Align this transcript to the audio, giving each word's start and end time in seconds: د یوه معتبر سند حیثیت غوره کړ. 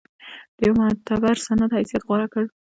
د 0.57 0.59
یوه 0.67 0.75
معتبر 0.79 1.35
سند 1.45 1.71
حیثیت 1.77 2.01
غوره 2.07 2.27
کړ. 2.33 2.43